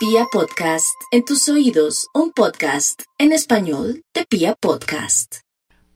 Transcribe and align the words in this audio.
Pia 0.00 0.24
Podcast, 0.32 0.98
en 1.10 1.26
tus 1.26 1.46
oídos, 1.50 2.08
un 2.14 2.32
podcast 2.32 3.02
en 3.18 3.32
español 3.32 4.02
de 4.14 4.24
Pia 4.24 4.54
Podcast. 4.54 5.40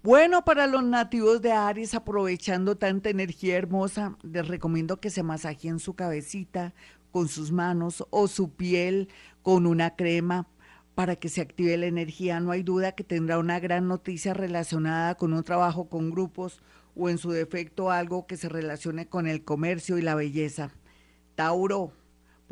Bueno, 0.03 0.45
para 0.45 0.67
los 0.67 0.85
nativos 0.85 1.41
de 1.41 1.53
Aries, 1.53 1.95
aprovechando 1.95 2.77
tanta 2.77 3.09
energía 3.09 3.57
hermosa, 3.57 4.19
les 4.21 4.47
recomiendo 4.47 5.01
que 5.01 5.09
se 5.09 5.23
masajeen 5.23 5.79
su 5.79 5.95
cabecita 5.95 6.75
con 7.13 7.29
sus 7.29 7.51
manos 7.51 8.05
o 8.11 8.29
su 8.29 8.51
piel 8.51 9.09
con 9.41 9.65
una 9.65 9.97
crema 9.97 10.49
para 10.95 11.17
que 11.17 11.31
se 11.31 11.41
active 11.41 11.75
la 11.79 11.87
energía. 11.87 12.41
No 12.41 12.51
hay 12.51 12.63
duda 12.63 12.93
que 12.93 13.05
tendrá 13.05 13.39
una 13.39 13.59
gran 13.59 13.89
noticia 13.89 14.35
relacionada 14.35 15.15
con 15.15 15.33
un 15.33 15.45
trabajo 15.45 15.89
con 15.89 16.11
grupos 16.11 16.61
o 16.95 17.09
en 17.09 17.17
su 17.17 17.31
defecto 17.31 17.91
algo 17.91 18.27
que 18.27 18.37
se 18.37 18.51
relacione 18.51 19.09
con 19.09 19.27
el 19.27 19.45
comercio 19.45 19.97
y 19.97 20.03
la 20.03 20.15
belleza. 20.15 20.73
Tauro, 21.37 21.95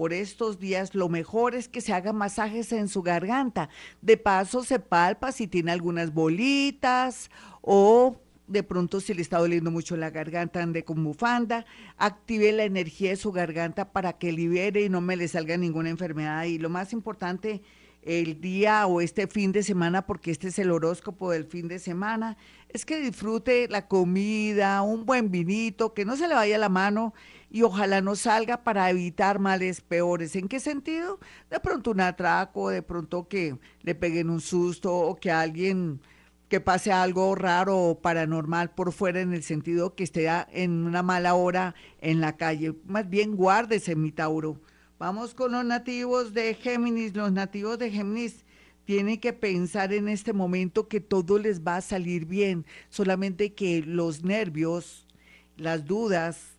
por 0.03 0.13
estos 0.13 0.59
días 0.59 0.97
lo 0.97 1.09
mejor 1.09 1.55
es 1.55 1.69
que 1.69 1.81
se 1.81 1.93
haga 1.93 2.13
masajes 2.13 2.73
en 2.73 2.89
su 2.89 3.03
garganta. 3.03 3.69
De 4.01 4.17
paso 4.17 4.65
se 4.65 4.81
palpa 4.81 5.31
si 5.31 5.47
tiene 5.47 5.71
algunas 5.71 6.13
bolitas 6.13 7.31
o 7.61 8.21
de 8.49 8.65
pronto 8.65 9.01
si 9.01 9.15
le 9.15 9.23
está 9.23 9.39
doliendo 9.39 9.71
mucho 9.71 9.97
la 9.97 10.11
garganta, 10.11 10.61
ande 10.61 10.83
con 10.83 11.05
bufanda, 11.05 11.67
active 11.99 12.51
la 12.51 12.65
energía 12.65 13.11
de 13.11 13.17
su 13.17 13.31
garganta 13.31 13.93
para 13.93 14.15
que 14.15 14.33
libere 14.33 14.83
y 14.83 14.89
no 14.89 15.01
me 15.01 15.15
le 15.15 15.29
salga 15.29 15.57
ninguna 15.57 15.91
enfermedad. 15.91 16.47
Y 16.47 16.59
lo 16.59 16.69
más 16.69 16.93
importante, 16.93 17.63
el 18.03 18.41
día 18.41 18.87
o 18.87 19.01
este 19.01 19.27
fin 19.27 19.53
de 19.53 19.63
semana, 19.63 20.07
porque 20.07 20.31
este 20.31 20.49
es 20.49 20.59
el 20.59 20.71
horóscopo 20.71 21.31
del 21.31 21.45
fin 21.45 21.69
de 21.69 21.79
semana, 21.79 22.37
es 22.69 22.85
que 22.85 23.01
disfrute 23.01 23.69
la 23.69 23.87
comida, 23.87 24.83
un 24.83 25.07
buen 25.07 25.31
vinito, 25.31 25.95
que 25.95 26.05
no 26.05 26.17
se 26.17 26.29
le 26.29 26.35
vaya 26.35 26.59
la 26.59 26.69
mano 26.69 27.15
y 27.51 27.63
ojalá 27.63 28.01
no 28.01 28.17
salga 28.17 28.65
para 28.65 28.91
evitar 28.91 29.39
males 29.39 29.81
peores. 29.81 30.35
¿En 30.37 30.49
qué 30.49 30.59
sentido? 30.59 31.21
De 31.51 31.61
pronto 31.61 31.93
un 31.93 32.01
atraco, 32.01 32.71
de 32.71 32.83
pronto 32.83 33.29
que 33.29 33.57
le 33.83 33.95
peguen 33.95 34.31
un 34.31 34.41
susto 34.41 34.93
o 34.95 35.17
que 35.17 35.31
alguien 35.31 36.01
que 36.49 36.61
pase 36.61 36.93
algo 36.93 37.35
raro 37.35 37.79
o 37.79 38.01
paranormal 38.01 38.73
por 38.73 38.93
fuera 38.93 39.21
en 39.21 39.33
el 39.33 39.43
sentido 39.43 39.95
que 39.95 40.05
esté 40.05 40.29
en 40.51 40.85
una 40.87 41.03
mala 41.03 41.35
hora 41.35 41.75
en 42.01 42.21
la 42.21 42.37
calle. 42.37 42.75
Más 42.87 43.09
bien 43.09 43.37
guárdese, 43.37 43.97
mi 43.97 44.13
Tauro. 44.13 44.61
Vamos 45.03 45.35
con 45.35 45.51
los 45.51 45.65
nativos 45.65 46.33
de 46.33 46.55
Géminis. 46.55 47.17
Los 47.17 47.33
nativos 47.33 47.77
de 47.77 47.91
Géminis 47.91 48.45
tienen 48.85 49.19
que 49.19 49.33
pensar 49.33 49.93
en 49.93 50.09
este 50.09 50.33
momento 50.33 50.87
que 50.87 51.01
todo 51.01 51.41
les 51.41 51.61
va 51.61 51.79
a 51.79 51.81
salir 51.81 52.25
bien, 52.25 52.65
solamente 52.89 53.53
que 53.53 53.83
los 53.85 54.23
nervios, 54.23 55.09
las 55.57 55.87
dudas, 55.87 56.57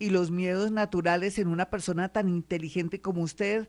y 0.00 0.10
los 0.10 0.32
miedos 0.32 0.72
naturales 0.72 1.38
en 1.38 1.46
una 1.46 1.70
persona 1.70 2.08
tan 2.08 2.28
inteligente 2.28 3.00
como 3.00 3.22
usted 3.22 3.68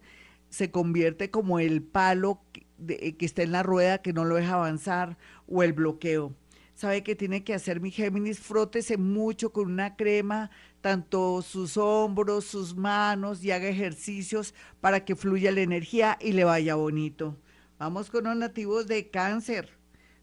se 0.49 0.71
convierte 0.71 1.29
como 1.29 1.59
el 1.59 1.83
palo 1.83 2.41
que, 2.51 3.15
está 3.19 3.43
en 3.43 3.51
la 3.51 3.61
rueda 3.61 3.99
que 3.99 4.11
no 4.11 4.25
lo 4.25 4.37
deja 4.37 4.55
avanzar 4.55 5.19
o 5.47 5.61
el 5.61 5.73
bloqueo. 5.73 6.33
¿Sabe 6.75 7.03
qué 7.03 7.15
tiene 7.15 7.45
que 7.45 7.53
hacer 7.53 7.79
mi 7.79 7.89
Géminis? 7.89 8.41
Frótese 8.41 8.97
mucho 8.97 9.53
con 9.53 9.71
una 9.71 9.95
crema, 9.95 10.51
tanto 10.81 11.41
sus 11.41 11.77
hombros, 11.77 12.43
sus 12.43 12.75
manos 12.75 13.41
y 13.45 13.51
haga 13.51 13.69
ejercicios 13.69 14.53
para 14.81 15.05
que 15.05 15.15
fluya 15.15 15.53
la 15.53 15.61
energía 15.61 16.17
y 16.19 16.33
le 16.33 16.43
vaya 16.43 16.75
bonito. 16.75 17.37
Vamos 17.79 18.09
con 18.09 18.25
los 18.25 18.35
nativos 18.35 18.87
de 18.87 19.09
cáncer. 19.09 19.69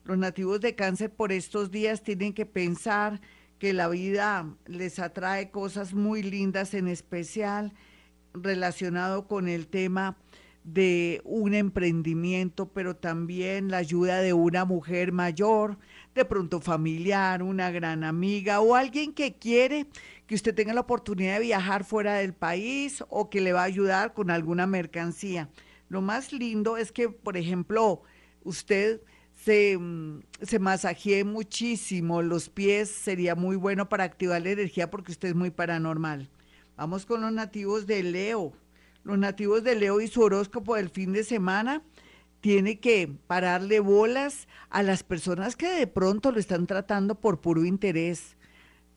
Los 0.05 0.19
nativos 0.19 0.61
de 0.61 0.75
cáncer 0.75 1.11
por 1.11 1.33
estos 1.33 1.71
días 1.71 2.03
tienen 2.03 2.35
que 2.35 2.45
pensar 2.45 3.23
que 3.59 3.73
la 3.73 3.89
vida 3.89 4.55
les 4.67 4.99
atrae 4.99 5.51
cosas 5.51 5.95
muy 5.95 6.23
lindas, 6.23 6.75
en 6.75 6.87
especial 6.87 7.73
relacionado 8.35 9.27
con 9.27 9.49
el 9.49 9.69
tema 9.69 10.19
de 10.65 11.21
un 11.25 11.55
emprendimiento, 11.55 12.69
pero 12.69 12.95
también 12.95 13.71
la 13.71 13.79
ayuda 13.79 14.21
de 14.21 14.33
una 14.33 14.65
mujer 14.65 15.13
mayor, 15.13 15.79
de 16.15 16.25
pronto 16.25 16.61
familiar, 16.61 17.43
una 17.43 17.71
gran 17.71 18.05
amiga 18.05 18.61
o 18.61 18.75
alguien 18.75 19.13
que 19.13 19.35
quiere 19.35 19.87
que 20.27 20.35
usted 20.35 20.55
tenga 20.55 20.73
la 20.73 20.83
oportunidad 20.83 21.35
de 21.35 21.47
viajar 21.47 21.85
fuera 21.85 22.15
del 22.15 22.33
país 22.33 23.03
o 23.09 23.29
que 23.29 23.41
le 23.41 23.53
va 23.53 23.63
a 23.63 23.65
ayudar 23.65 24.15
con 24.15 24.31
alguna 24.31 24.67
mercancía. 24.67 25.49
Lo 25.89 26.01
más 26.01 26.33
lindo 26.33 26.77
es 26.77 26.93
que, 26.93 27.09
por 27.09 27.37
ejemplo, 27.37 28.03
usted 28.45 29.03
se, 29.35 29.77
mm, 29.79 30.21
se 30.43 30.59
masajee 30.59 31.25
muchísimo 31.25 32.23
los 32.23 32.49
pies, 32.49 32.89
sería 32.89 33.35
muy 33.35 33.57
bueno 33.57 33.89
para 33.89 34.05
activar 34.05 34.41
la 34.43 34.51
energía 34.51 34.91
porque 34.91 35.13
usted 35.13 35.31
es 35.31 35.35
muy 35.35 35.51
paranormal. 35.51 36.31
Vamos 36.77 37.05
con 37.05 37.21
los 37.21 37.33
nativos 37.33 37.87
de 37.87 38.03
Leo. 38.03 38.53
Los 39.05 39.19
nativos 39.19 39.65
de 39.65 39.75
Leo 39.75 40.01
y 40.01 40.09
su 40.09 40.23
horóscopo 40.23 40.77
del 40.77 40.91
fin 40.91 41.13
de 41.13 41.25
semana 41.25 41.83
tiene 42.41 42.81
que 42.81 43.09
pararle 43.27 43.81
bolas 43.81 44.49
a 44.69 44.83
las 44.83 45.03
personas 45.03 45.57
que 45.57 45.69
de 45.69 45.87
pronto 45.87 46.33
lo 46.33 46.39
están 46.41 46.67
tratando 46.67 47.15
por 47.15 47.41
puro 47.41 47.65
interés. 47.65 48.37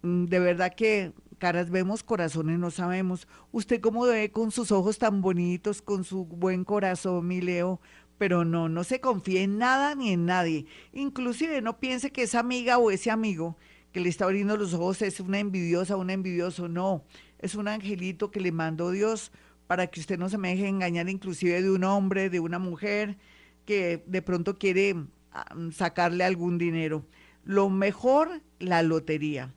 Mm, 0.02 0.26
de 0.26 0.40
verdad 0.40 0.74
que 0.76 1.14
caras 1.38 1.70
vemos, 1.70 2.04
corazones 2.04 2.60
no 2.60 2.72
sabemos. 2.72 3.28
Usted 3.52 3.82
cómo 3.82 4.06
ve 4.06 4.32
con 4.32 4.52
sus 4.52 4.72
ojos 4.72 4.98
tan 4.98 5.22
bonitos, 5.22 5.82
con 5.82 6.04
su 6.04 6.26
buen 6.26 6.64
corazón, 6.64 7.28
mi 7.28 7.42
Leo, 7.42 7.80
pero 8.18 8.46
no, 8.46 8.70
no 8.70 8.84
se 8.84 9.00
confíe 9.00 9.44
en 9.44 9.58
nada 9.58 9.96
ni 9.96 10.12
en 10.12 10.26
nadie. 10.26 10.66
Inclusive 10.94 11.62
no 11.62 11.80
piense 11.80 12.12
que 12.12 12.24
esa 12.24 12.40
amiga 12.40 12.78
o 12.78 12.92
ese 12.92 13.12
amigo 13.12 13.58
que 13.92 14.00
le 14.00 14.10
está 14.10 14.26
abriendo 14.26 14.58
los 14.58 14.74
ojos 14.74 15.02
es 15.02 15.20
una 15.20 15.40
envidiosa, 15.40 15.96
un 15.96 16.10
envidioso, 16.10 16.68
no, 16.68 17.06
es 17.40 17.56
un 17.56 17.68
angelito 17.68 18.32
que 18.32 18.40
le 18.40 18.52
mandó 18.52 18.92
Dios 18.92 19.32
para 19.68 19.88
que 19.88 20.00
usted 20.00 20.18
no 20.18 20.30
se 20.30 20.38
me 20.38 20.50
deje 20.50 20.68
engañar 20.68 21.10
inclusive 21.10 21.62
de 21.62 21.72
un 21.72 21.84
hombre, 21.84 22.30
de 22.30 22.40
una 22.40 22.60
mujer 22.60 23.18
que 23.66 24.04
de 24.06 24.22
pronto 24.22 24.58
quiere 24.58 24.96
ah, 25.32 25.56
sacarle 25.72 26.24
algún 26.24 26.58
dinero. 26.58 27.06
Lo 27.44 27.70
mejor, 27.70 28.42
la 28.60 28.84
lotería. 28.84 29.54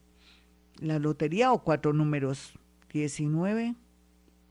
La 0.80 0.98
lotería 0.98 1.52
o 1.52 1.62
cuatro 1.62 1.92
números, 1.92 2.54
19, 2.92 3.74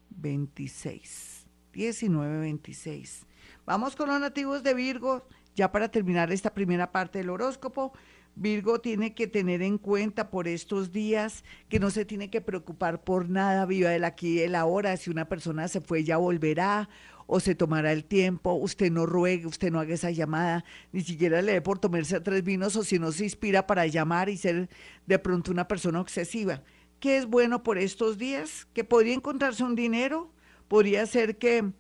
26. 0.09 1.45
19, 1.73 2.39
26. 2.39 3.25
Vamos 3.65 3.95
con 3.95 4.09
los 4.09 4.19
nativos 4.19 4.63
de 4.63 4.73
Virgo, 4.73 5.27
ya 5.55 5.71
para 5.71 5.89
terminar 5.89 6.31
esta 6.31 6.53
primera 6.53 6.91
parte 6.91 7.19
del 7.19 7.29
horóscopo. 7.29 7.93
Virgo 8.39 8.79
tiene 8.79 9.15
que 9.15 9.27
tener 9.27 9.61
en 9.61 9.77
cuenta 9.77 10.29
por 10.29 10.47
estos 10.47 10.91
días 10.91 11.43
que 11.69 11.79
no 11.79 11.89
se 11.89 12.05
tiene 12.05 12.29
que 12.29 12.39
preocupar 12.39 13.03
por 13.03 13.29
nada, 13.29 13.65
viva 13.65 13.95
el 13.95 14.03
aquí 14.03 14.35
y 14.35 14.39
el 14.41 14.55
ahora. 14.55 14.95
Si 14.97 15.09
una 15.09 15.27
persona 15.27 15.67
se 15.67 15.81
fue, 15.81 16.03
ya 16.03 16.17
volverá 16.17 16.87
o 17.25 17.39
se 17.39 17.55
tomará 17.55 17.91
el 17.91 18.05
tiempo. 18.05 18.53
Usted 18.53 18.91
no 18.91 19.05
ruegue, 19.05 19.47
usted 19.47 19.71
no 19.71 19.79
haga 19.79 19.95
esa 19.95 20.11
llamada, 20.11 20.63
ni 20.91 21.01
siquiera 21.01 21.41
le 21.41 21.53
dé 21.53 21.61
por 21.61 21.79
tomarse 21.79 22.19
tres 22.19 22.43
vinos 22.43 22.75
o 22.75 22.83
si 22.83 22.99
no 22.99 23.11
se 23.11 23.23
inspira 23.23 23.65
para 23.65 23.87
llamar 23.87 24.29
y 24.29 24.37
ser 24.37 24.69
de 25.05 25.19
pronto 25.19 25.51
una 25.51 25.67
persona 25.67 25.99
obsesiva. 25.99 26.63
¿Qué 26.99 27.17
es 27.17 27.25
bueno 27.25 27.63
por 27.63 27.77
estos 27.77 28.17
días? 28.17 28.67
Que 28.73 28.83
podría 28.83 29.13
encontrarse 29.13 29.63
un 29.63 29.75
dinero, 29.75 30.31
podría 30.67 31.05
ser 31.05 31.37
que 31.37 31.73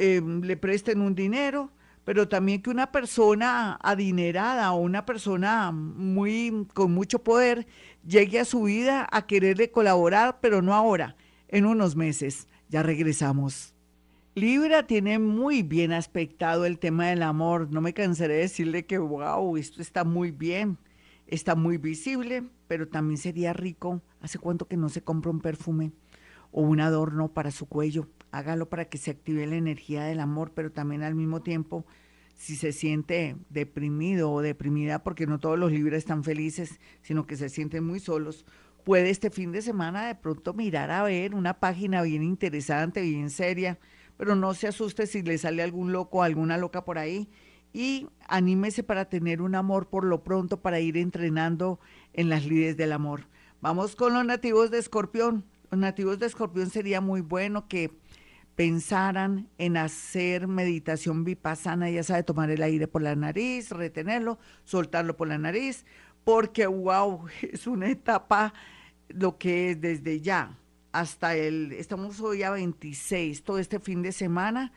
Em, 0.00 0.40
le 0.40 0.56
presten 0.56 1.02
un 1.02 1.14
dinero, 1.14 1.70
pero 2.10 2.26
también 2.26 2.60
que 2.60 2.70
una 2.70 2.90
persona 2.90 3.78
adinerada 3.80 4.72
o 4.72 4.80
una 4.80 5.06
persona 5.06 5.70
muy 5.70 6.66
con 6.74 6.90
mucho 6.90 7.22
poder 7.22 7.68
llegue 8.04 8.40
a 8.40 8.44
su 8.44 8.64
vida 8.64 9.06
a 9.12 9.28
quererle 9.28 9.70
colaborar, 9.70 10.38
pero 10.40 10.60
no 10.60 10.74
ahora, 10.74 11.14
en 11.46 11.66
unos 11.66 11.94
meses. 11.94 12.48
Ya 12.68 12.82
regresamos. 12.82 13.76
Libra 14.34 14.88
tiene 14.88 15.20
muy 15.20 15.62
bien 15.62 15.92
aspectado 15.92 16.66
el 16.66 16.80
tema 16.80 17.06
del 17.06 17.22
amor. 17.22 17.70
No 17.70 17.80
me 17.80 17.94
cansaré 17.94 18.34
de 18.34 18.40
decirle 18.40 18.86
que, 18.86 18.98
wow, 18.98 19.56
esto 19.56 19.80
está 19.80 20.02
muy 20.02 20.32
bien, 20.32 20.78
está 21.28 21.54
muy 21.54 21.76
visible, 21.78 22.42
pero 22.66 22.88
también 22.88 23.18
sería 23.18 23.52
rico. 23.52 24.02
¿Hace 24.20 24.40
cuánto 24.40 24.66
que 24.66 24.76
no 24.76 24.88
se 24.88 25.04
compra 25.04 25.30
un 25.30 25.38
perfume 25.38 25.92
o 26.52 26.62
un 26.62 26.80
adorno 26.80 27.32
para 27.32 27.50
su 27.50 27.66
cuello? 27.66 28.08
hágalo 28.32 28.68
para 28.68 28.86
que 28.86 28.98
se 28.98 29.10
active 29.10 29.46
la 29.46 29.56
energía 29.56 30.04
del 30.04 30.20
amor, 30.20 30.52
pero 30.54 30.70
también 30.70 31.02
al 31.02 31.14
mismo 31.14 31.42
tiempo, 31.42 31.84
si 32.34 32.56
se 32.56 32.72
siente 32.72 33.36
deprimido 33.50 34.30
o 34.30 34.40
deprimida, 34.40 35.02
porque 35.02 35.26
no 35.26 35.38
todos 35.38 35.58
los 35.58 35.72
libres 35.72 35.98
están 35.98 36.24
felices, 36.24 36.80
sino 37.02 37.26
que 37.26 37.36
se 37.36 37.48
sienten 37.48 37.84
muy 37.84 38.00
solos, 38.00 38.46
puede 38.84 39.10
este 39.10 39.30
fin 39.30 39.52
de 39.52 39.62
semana 39.62 40.06
de 40.06 40.14
pronto 40.14 40.54
mirar 40.54 40.90
a 40.90 41.02
ver 41.02 41.34
una 41.34 41.60
página 41.60 42.02
bien 42.02 42.22
interesante, 42.22 43.02
bien 43.02 43.30
seria, 43.30 43.78
pero 44.16 44.36
no 44.36 44.54
se 44.54 44.68
asuste 44.68 45.06
si 45.06 45.22
le 45.22 45.36
sale 45.38 45.62
algún 45.62 45.92
loco 45.92 46.18
o 46.18 46.22
alguna 46.22 46.56
loca 46.56 46.84
por 46.84 46.98
ahí 46.98 47.28
y 47.72 48.08
anímese 48.26 48.82
para 48.82 49.04
tener 49.08 49.42
un 49.42 49.54
amor 49.54 49.88
por 49.88 50.04
lo 50.04 50.24
pronto, 50.24 50.60
para 50.60 50.80
ir 50.80 50.96
entrenando 50.96 51.78
en 52.14 52.28
las 52.28 52.46
lides 52.46 52.76
del 52.76 52.92
amor. 52.92 53.26
Vamos 53.60 53.94
con 53.96 54.14
los 54.14 54.24
nativos 54.24 54.70
de 54.70 54.78
Escorpión. 54.78 55.44
Nativos 55.70 56.18
de 56.18 56.26
Escorpión 56.26 56.70
sería 56.70 57.00
muy 57.00 57.20
bueno 57.20 57.68
que 57.68 57.90
pensaran 58.56 59.48
en 59.58 59.76
hacer 59.76 60.46
meditación 60.48 61.24
vipassana, 61.24 61.88
ya 61.90 62.02
sabe, 62.02 62.22
tomar 62.22 62.50
el 62.50 62.62
aire 62.62 62.86
por 62.88 63.02
la 63.02 63.16
nariz, 63.16 63.70
retenerlo, 63.70 64.38
soltarlo 64.64 65.16
por 65.16 65.28
la 65.28 65.38
nariz, 65.38 65.86
porque 66.24 66.66
wow, 66.66 67.26
es 67.42 67.66
una 67.66 67.88
etapa 67.88 68.52
lo 69.08 69.38
que 69.38 69.70
es 69.70 69.80
desde 69.80 70.20
ya 70.20 70.56
hasta 70.92 71.36
el, 71.36 71.72
estamos 71.72 72.20
hoy 72.20 72.42
a 72.42 72.50
26, 72.50 73.42
todo 73.44 73.58
este 73.58 73.78
fin 73.78 74.02
de 74.02 74.12
semana. 74.12 74.72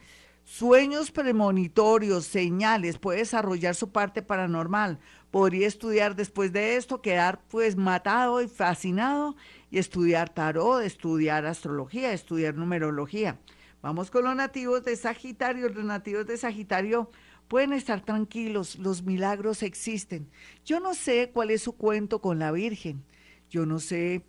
Sueños 0.45 1.09
premonitorios, 1.09 2.25
señales, 2.25 2.97
puede 2.97 3.19
desarrollar 3.19 3.75
su 3.75 3.91
parte 3.91 4.21
paranormal. 4.21 4.99
Podría 5.31 5.67
estudiar 5.67 6.15
después 6.15 6.51
de 6.51 6.75
esto, 6.75 7.01
quedar 7.01 7.41
pues 7.47 7.77
matado 7.77 8.41
y 8.41 8.47
fascinado 8.47 9.35
y 9.73 9.79
estudiar 9.79 10.31
tarot, 10.31 10.83
estudiar 10.83 11.47
astrología, 11.47 12.13
estudiar 12.13 12.53
numerología. 12.53 13.39
Vamos 13.81 14.11
con 14.11 14.23
los 14.23 14.35
nativos 14.35 14.85
de 14.85 14.95
Sagitario. 14.95 15.67
Los 15.67 15.83
nativos 15.83 16.27
de 16.27 16.37
Sagitario 16.37 17.09
pueden 17.47 17.73
estar 17.73 18.05
tranquilos, 18.05 18.77
los 18.77 19.01
milagros 19.01 19.63
existen. 19.63 20.29
Yo 20.63 20.79
no 20.79 20.93
sé 20.93 21.31
cuál 21.33 21.49
es 21.49 21.63
su 21.63 21.75
cuento 21.75 22.21
con 22.21 22.37
la 22.37 22.51
Virgen. 22.51 23.03
Yo 23.49 23.65
no 23.65 23.79
sé 23.79 24.23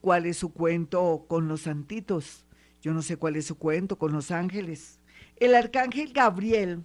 cuál 0.00 0.24
es 0.24 0.38
su 0.38 0.54
cuento 0.54 1.26
con 1.28 1.48
los 1.48 1.60
santitos. 1.60 2.46
Yo 2.80 2.94
no 2.94 3.02
sé 3.02 3.18
cuál 3.18 3.36
es 3.36 3.44
su 3.44 3.58
cuento 3.58 3.98
con 3.98 4.12
los 4.12 4.30
ángeles. 4.30 5.00
El 5.36 5.54
arcángel 5.54 6.14
Gabriel 6.14 6.82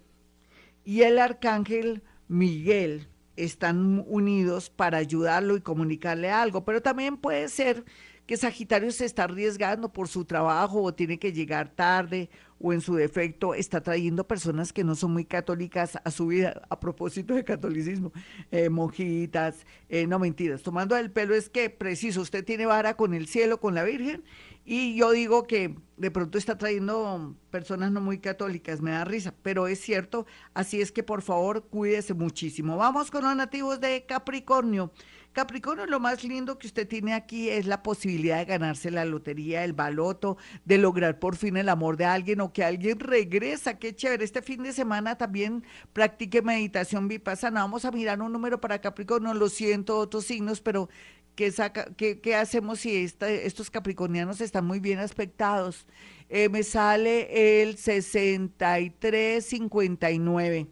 y 0.83 1.03
el 1.03 1.19
arcángel 1.19 2.03
Miguel 2.27 3.07
están 3.35 4.03
unidos 4.07 4.69
para 4.69 4.97
ayudarlo 4.97 5.55
y 5.55 5.61
comunicarle 5.61 6.29
algo, 6.29 6.63
pero 6.65 6.81
también 6.81 7.17
puede 7.17 7.49
ser 7.49 7.83
que 8.25 8.37
Sagitario 8.37 8.91
se 8.91 9.05
está 9.05 9.25
arriesgando 9.25 9.91
por 9.91 10.07
su 10.07 10.25
trabajo 10.25 10.81
o 10.81 10.93
tiene 10.93 11.19
que 11.19 11.33
llegar 11.33 11.69
tarde 11.69 12.29
o 12.63 12.71
en 12.71 12.79
su 12.79 12.95
defecto 12.95 13.53
está 13.53 13.83
trayendo 13.83 14.25
personas 14.25 14.71
que 14.71 14.85
no 14.85 14.95
son 14.95 15.11
muy 15.11 15.25
católicas 15.25 15.99
a 16.01 16.09
su 16.11 16.27
vida, 16.27 16.61
a 16.69 16.79
propósito 16.79 17.33
de 17.33 17.43
catolicismo, 17.43 18.13
eh, 18.51 18.69
monjitas, 18.69 19.65
eh, 19.89 20.07
no 20.07 20.17
mentiras, 20.17 20.63
tomando 20.63 20.95
el 20.95 21.11
pelo 21.11 21.35
es 21.35 21.49
que 21.49 21.69
preciso, 21.69 22.21
usted 22.21 22.45
tiene 22.45 22.65
vara 22.65 22.95
con 22.95 23.13
el 23.13 23.27
cielo, 23.27 23.59
con 23.59 23.75
la 23.75 23.83
Virgen, 23.83 24.23
y 24.63 24.95
yo 24.95 25.11
digo 25.11 25.43
que 25.43 25.75
de 25.97 26.09
pronto 26.09 26.37
está 26.37 26.57
trayendo 26.57 27.35
personas 27.49 27.91
no 27.91 27.99
muy 27.99 28.19
católicas, 28.19 28.81
me 28.81 28.91
da 28.91 29.03
risa, 29.03 29.33
pero 29.41 29.67
es 29.67 29.81
cierto, 29.81 30.25
así 30.53 30.79
es 30.79 30.93
que 30.93 31.03
por 31.03 31.21
favor 31.21 31.65
cuídese 31.65 32.13
muchísimo. 32.13 32.77
Vamos 32.77 33.11
con 33.11 33.25
los 33.25 33.35
nativos 33.35 33.81
de 33.81 34.05
Capricornio. 34.05 34.93
Capricornio, 35.33 35.87
lo 35.87 35.99
más 35.99 36.23
lindo 36.23 36.59
que 36.59 36.67
usted 36.67 36.87
tiene 36.87 37.15
aquí 37.15 37.49
es 37.49 37.65
la 37.65 37.81
posibilidad 37.81 38.37
de 38.37 38.45
ganarse 38.45 38.91
la 38.91 39.03
lotería, 39.03 39.63
el 39.63 39.73
baloto, 39.73 40.37
de 40.63 40.77
lograr 40.77 41.17
por 41.17 41.35
fin 41.35 41.57
el 41.57 41.69
amor 41.69 41.97
de 41.97 42.05
alguien 42.05 42.39
o 42.41 42.52
que 42.53 42.63
alguien 42.63 42.99
regresa. 42.99 43.79
Qué 43.79 43.95
chévere. 43.95 44.23
Este 44.23 44.41
fin 44.41 44.63
de 44.63 44.71
semana 44.71 45.17
también 45.17 45.63
practique 45.91 46.41
meditación 46.41 47.07
vipassana. 47.07 47.61
Vamos 47.61 47.85
a 47.85 47.91
mirar 47.91 48.21
un 48.21 48.31
número 48.31 48.61
para 48.61 48.79
Capricornio. 48.79 49.33
Lo 49.33 49.49
siento, 49.49 49.97
otros 49.97 50.25
signos, 50.25 50.61
pero 50.61 50.89
¿qué, 51.35 51.51
saca, 51.51 51.87
qué, 51.97 52.21
qué 52.21 52.35
hacemos 52.35 52.79
si 52.81 52.95
estos 52.95 53.69
capricornianos 53.69 54.41
están 54.41 54.65
muy 54.65 54.79
bien 54.79 54.99
aspectados? 54.99 55.87
Eh, 56.29 56.49
me 56.49 56.63
sale 56.63 57.61
el 57.61 57.77
6359. 57.77 60.67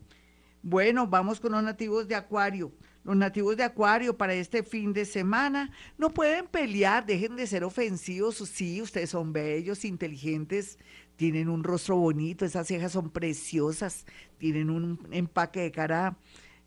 Bueno, 0.64 1.08
vamos 1.08 1.40
con 1.40 1.54
los 1.54 1.64
nativos 1.64 2.08
de 2.08 2.14
Acuario. 2.16 2.72
Los 3.04 3.16
nativos 3.16 3.58
de 3.58 3.64
Acuario 3.64 4.16
para 4.16 4.34
este 4.34 4.62
fin 4.62 4.94
de 4.94 5.06
semana 5.06 5.72
no 5.98 6.14
pueden 6.14 6.46
pelear, 6.48 7.06
dejen 7.06 7.36
de 7.36 7.48
ser 7.48 7.64
ofensivos. 7.64 8.36
Sí, 8.38 8.82
ustedes 8.82 9.10
son 9.10 9.34
bellos, 9.34 9.86
inteligentes, 9.86 10.78
tienen 11.16 11.50
un 11.50 11.64
rostro 11.64 11.96
bonito, 11.96 12.46
esas 12.46 12.68
cejas 12.68 12.92
son 12.92 13.10
preciosas, 13.10 14.06
tienen 14.38 14.70
un 14.70 15.00
empaque 15.12 15.62
de 15.62 15.72
cara 15.72 16.18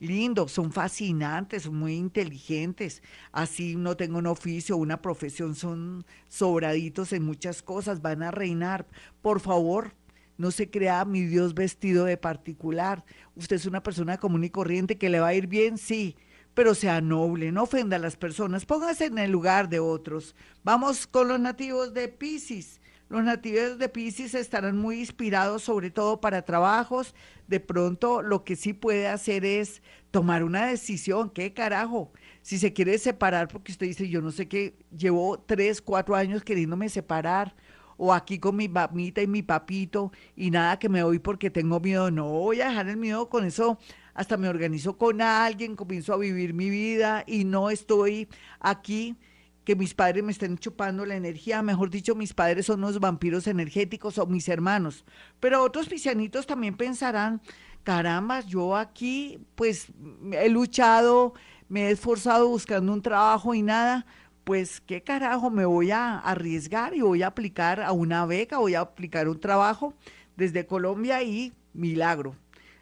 lindo, 0.01 0.49
son 0.49 0.73
fascinantes, 0.73 1.69
muy 1.69 1.95
inteligentes. 1.95 3.03
Así 3.33 3.77
no 3.77 3.97
tengo 3.97 4.19
un 4.19 4.27
oficio, 4.27 4.77
una 4.77 5.01
profesión, 5.01 5.55
son 5.55 6.05
sobraditos 6.29 7.13
en 7.13 7.25
muchas 7.25 7.63
cosas, 7.63 8.03
van 8.03 8.23
a 8.23 8.31
reinar. 8.31 8.87
Por 9.23 9.41
favor, 9.41 9.93
no 10.37 10.51
se 10.51 10.71
crea 10.71 11.05
mi 11.05 11.23
Dios 11.23 11.55
vestido 11.55 12.05
de 12.05 12.17
particular. 12.17 13.05
Usted 13.37 13.57
es 13.57 13.67
una 13.67 13.83
persona 13.83 14.19
común 14.19 14.45
y 14.45 14.51
corriente 14.51 14.99
que 14.99 15.11
le 15.11 15.21
va 15.21 15.29
a 15.29 15.35
ir 15.35 15.47
bien, 15.47 15.79
sí, 15.79 16.17
pero 16.55 16.75
sea 16.75 17.01
noble, 17.01 17.53
no 17.53 17.65
ofenda 17.65 17.97
a 17.97 18.01
las 18.01 18.17
personas, 18.17 18.65
póngase 18.65 19.07
en 19.07 19.19
el 19.19 19.31
lugar 19.31 19.69
de 19.69 19.81
otros. 19.81 20.35
Vamos 20.63 21.07
con 21.07 21.29
los 21.29 21.41
nativos 21.41 21.95
de 21.95 22.09
Pisces. 22.09 22.81
Los 23.09 23.23
nativos 23.23 23.79
de 23.79 23.89
Pisces 23.89 24.35
estarán 24.35 24.79
muy 24.79 25.01
inspirados, 25.01 25.63
sobre 25.63 25.91
todo 25.91 26.21
para 26.21 26.43
trabajos. 26.43 27.15
De 27.47 27.61
pronto, 27.61 28.23
lo 28.23 28.45
que 28.45 28.57
sí 28.57 28.73
puede 28.73 29.09
hacer 29.09 29.45
es 29.45 29.83
tomar 30.11 30.43
una 30.43 30.67
decisión. 30.67 31.29
¿Qué 31.31 31.53
carajo? 31.53 32.13
Si 32.41 32.59
se 32.59 32.73
quiere 32.73 32.97
separar, 32.99 33.49
porque 33.49 33.73
usted 33.73 33.87
dice, 33.87 34.09
yo 34.09 34.23
no 34.23 34.31
sé 34.31 34.49
qué, 34.49 34.75
llevo 34.97 35.39
tres, 35.39 35.83
cuatro 35.83 36.15
años 36.15 36.43
queriéndome 36.43 36.89
separar 36.89 37.55
o 37.96 38.12
aquí 38.12 38.38
con 38.38 38.56
mi 38.56 38.69
mamita 38.69 39.23
y 39.23 39.26
mi 39.26 39.43
papito 39.43 40.12
y 40.37 40.50
nada 40.50 40.79
que 40.79 40.88
me 40.88 41.02
voy 41.02 41.19
porque 41.19 41.50
tengo 41.50 41.81
miedo. 41.81 42.11
No 42.11 42.29
voy 42.29 42.61
a 42.61 42.69
dejar 42.69 42.88
el 42.88 42.96
miedo 42.96 43.29
con 43.29 43.44
eso. 43.44 43.79
Hasta 44.14 44.37
me 44.37 44.49
organizo 44.49 44.96
con 44.96 45.20
alguien, 45.20 45.76
comienzo 45.76 46.12
a 46.12 46.19
vivir 46.19 46.55
mi 46.55 46.70
vida 46.70 47.25
y 47.26 47.44
no 47.44 47.70
estoy 47.70 48.29
aquí 48.61 49.17
que 49.64 49.76
mis 49.76 49.94
padres 49.94 50.23
me 50.23 50.32
estén 50.32 50.58
chupando 50.58 51.06
la 51.06 51.17
energía, 51.17 51.62
mejor 51.62 51.91
dicho, 51.91 52.14
mis 52.14 52.35
padres 52.35 52.67
son 52.67 52.81
unos 52.81 53.00
vampiros 53.00 53.46
energéticos 53.46 54.19
o 54.19 54.26
mis 54.26 54.49
hermanos. 54.49 55.05
Pero 55.41 55.62
otros 55.62 55.88
pisianitos 55.88 56.46
también 56.46 56.76
pensarán, 56.76 57.41
caramba, 57.82 58.41
yo 58.41 58.76
aquí 58.76 59.38
pues 59.55 59.88
he 60.32 60.49
luchado, 60.50 61.32
me 61.69 61.88
he 61.88 61.91
esforzado 61.91 62.49
buscando 62.49 62.93
un 62.93 63.02
trabajo 63.02 63.55
y 63.55 63.62
nada, 63.62 64.06
pues 64.44 64.81
qué 64.81 65.02
carajo 65.02 65.50
me 65.50 65.64
voy 65.64 65.91
a 65.91 66.19
arriesgar 66.19 66.94
y 66.94 67.00
voy 67.00 67.23
a 67.23 67.29
aplicar 67.29 67.81
a 67.81 67.93
una 67.93 68.26
beca, 68.26 68.58
voy 68.58 68.75
a 68.75 68.81
aplicar 68.81 69.29
un 69.29 69.41
trabajo 69.41 69.94
desde 70.37 70.67
Colombia 70.67 71.23
y 71.23 71.52
milagro. 71.73 72.37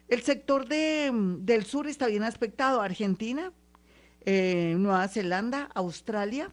El 0.09 0.21
sector 0.21 0.67
de, 0.67 1.11
del 1.39 1.63
sur 1.63 1.87
está 1.87 2.07
bien 2.07 2.23
aspectado, 2.23 2.81
Argentina, 2.81 3.53
eh, 4.25 4.75
Nueva 4.77 5.07
Zelanda, 5.07 5.69
Australia, 5.73 6.51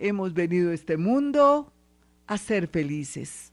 hemos 0.00 0.34
venido 0.34 0.72
a 0.72 0.74
este 0.74 0.96
mundo 0.96 1.72
a 2.26 2.38
ser 2.38 2.68
felices. 2.68 3.51